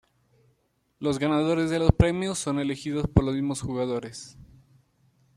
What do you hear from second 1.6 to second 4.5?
de los premios son elegidos por los mismos jugadores.